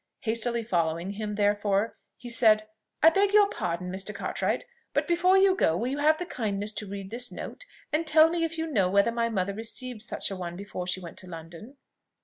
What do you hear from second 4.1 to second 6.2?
Cartwright; hut, before you go, will you have